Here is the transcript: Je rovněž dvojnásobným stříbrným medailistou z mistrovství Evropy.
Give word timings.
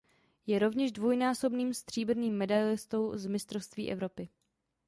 Je 0.45 0.59
rovněž 0.59 0.91
dvojnásobným 0.91 1.73
stříbrným 1.73 2.37
medailistou 2.37 3.17
z 3.17 3.25
mistrovství 3.27 3.91
Evropy. 3.91 4.29